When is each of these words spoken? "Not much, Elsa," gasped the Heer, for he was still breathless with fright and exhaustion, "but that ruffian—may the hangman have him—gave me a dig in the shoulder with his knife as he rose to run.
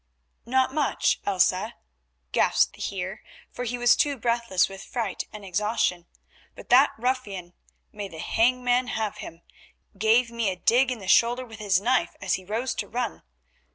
"Not 0.47 0.73
much, 0.73 1.19
Elsa," 1.27 1.75
gasped 2.31 2.73
the 2.77 2.81
Heer, 2.81 3.21
for 3.51 3.65
he 3.65 3.77
was 3.77 3.91
still 3.91 4.17
breathless 4.17 4.67
with 4.67 4.83
fright 4.83 5.25
and 5.31 5.45
exhaustion, 5.45 6.07
"but 6.55 6.69
that 6.69 6.89
ruffian—may 6.97 8.07
the 8.07 8.17
hangman 8.17 8.87
have 8.87 9.17
him—gave 9.17 10.31
me 10.31 10.49
a 10.49 10.55
dig 10.55 10.89
in 10.91 10.97
the 10.97 11.07
shoulder 11.07 11.45
with 11.45 11.59
his 11.59 11.79
knife 11.79 12.15
as 12.19 12.33
he 12.33 12.43
rose 12.43 12.73
to 12.73 12.87
run. 12.87 13.21